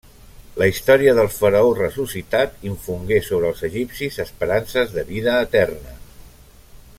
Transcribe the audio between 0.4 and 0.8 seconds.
La